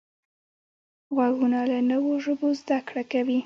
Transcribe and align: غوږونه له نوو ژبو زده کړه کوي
غوږونه 1.15 1.59
له 1.71 1.79
نوو 1.91 2.11
ژبو 2.23 2.47
زده 2.61 2.77
کړه 2.87 3.03
کوي 3.11 3.39